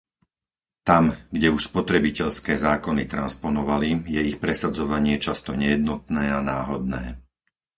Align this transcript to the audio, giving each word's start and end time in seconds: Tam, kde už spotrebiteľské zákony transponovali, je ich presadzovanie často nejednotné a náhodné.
Tam, 0.89 1.03
kde 1.35 1.47
už 1.55 1.61
spotrebiteľské 1.71 2.53
zákony 2.65 3.03
transponovali, 3.13 3.89
je 4.15 4.21
ich 4.33 4.37
presadzovanie 4.43 5.15
často 5.27 5.51
nejednotné 5.63 6.23
a 6.41 6.41
náhodné. 6.51 7.03